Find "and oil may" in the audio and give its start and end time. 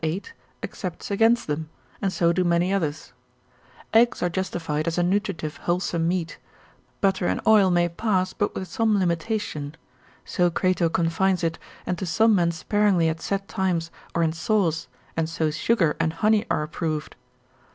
7.27-7.87